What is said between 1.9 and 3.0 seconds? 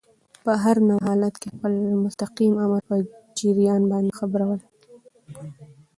مستقیم آمر په